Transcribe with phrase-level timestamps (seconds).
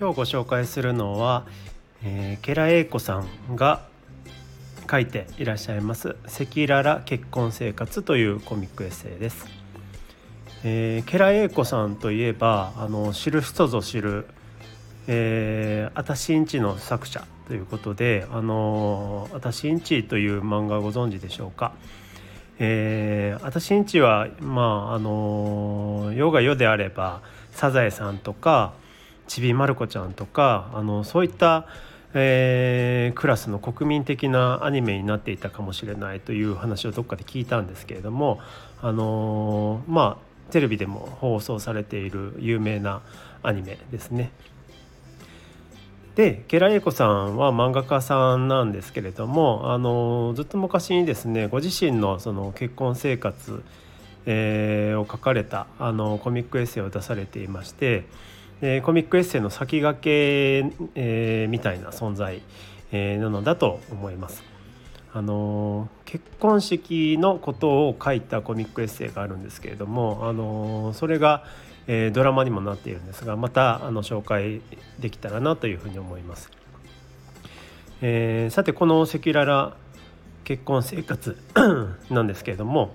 [0.00, 1.44] 今日ご紹介するのは、
[2.04, 3.82] えー、ケラエイコさんが
[4.88, 9.48] 書いていらっしゃいます「赤裸々結婚生活」というコミックエッセイです。
[10.62, 14.26] えー、ケラエイコさんといえばあの知る人ぞ知る
[15.08, 21.72] えー、あたしんちの作者ということで「あのあたしんち」という漫画ご存知でしょうか。
[22.60, 27.20] えー、あたしんちはまああの世が世であれば
[27.50, 28.74] サザエさんとか
[29.28, 31.66] ちびまる子ちゃんとかあのそういった、
[32.14, 38.40] えー、クラスの国民的なアニメになっていたかもしれないという話をどっかで聞いたんですけれども
[38.82, 43.02] あのまあテレビでも放送されている有名な
[43.42, 44.32] アニメですね。
[46.16, 53.62] でケラエイコさんは漫画家さんなんですけれどもあのずっと昔にですねご自身のその結婚生活、
[54.26, 58.04] えー、を書かれたあのコミックエッセイを出されていまして
[58.60, 62.42] でコミックエッセイの先駆け、えー、みたいな存在、
[62.92, 64.42] えー、なのだと思います。
[65.14, 71.44] あの結婚式のことを書いたコミックエッセイがあるんですけれども、あのそれが、
[71.86, 74.60] えー、ドラマにもなっているんですがまたあの紹介
[74.98, 76.50] できたらなというふうに思います。
[78.00, 79.76] えー、さてこの赤裸々
[80.44, 81.36] 結婚生活
[82.10, 82.94] なんですけれども、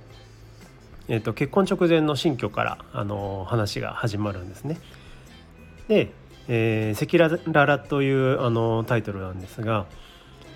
[1.08, 4.77] えーと、結婚直前の新居からあの話が始まるんですね。
[5.88, 6.12] で
[6.48, 9.86] 「えー、赤裸々」というあのタイトルなんですが、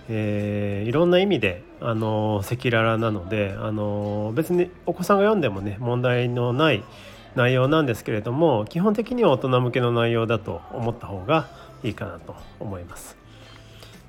[0.10, 6.84] えー、いろんな意味であの赤裸々なのであの別にお子さんが読んでもね問題のない
[7.36, 11.48] 内容なんですけれども基本的には大人向けの内容だと思った方が
[11.84, 13.18] いいかなと思います。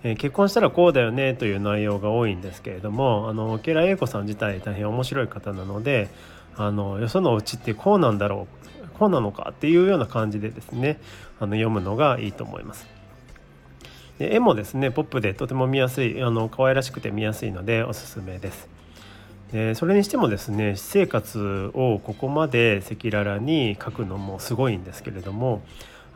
[0.02, 6.08] えー、結婚したらこうだよねという内容が多いんですけれどもあのケラ英子さん自体大変面白い方なので
[6.56, 8.46] あのよそのうちってこうなんだろ
[8.77, 11.00] うこうなのかっていうような感じでですね
[11.40, 12.86] あの読むのがいいと思います。
[14.18, 18.68] で絵もですねポップでとても見やすいあの可愛らしくて見やすいのでおすすめです。
[19.52, 25.62] でそれにしてもですね私生活をここまで赤裸々に書くのもすごいんですけれども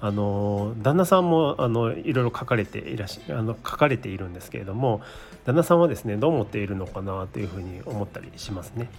[0.00, 5.00] あの旦那さんもあのいろいろ書かれていらしあの書かれているんですけれども
[5.44, 8.90] 旦那さんはですねどう思っているのかなというふうに思ったりしますね。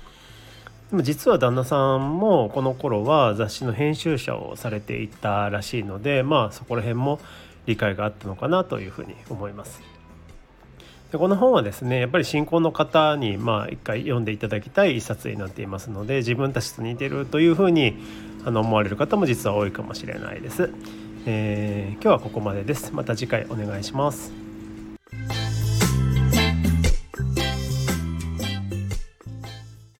[0.89, 7.19] でも実は旦那さんもこの頃は雑誌の編集者をされていたらしいのでまあそこら辺も
[7.66, 9.81] 理解があったのかなというふうに思います。
[11.11, 17.95] でこの本はですねやっぱり信仰の方にまあ一回読んでいただきたい一冊になっていますので自分たちと似てるというふうに
[18.45, 20.71] あの思われる方も実は多いかもしれないです。
[21.25, 22.94] えー、今日はここまでです。
[22.94, 24.43] また次回お願いします。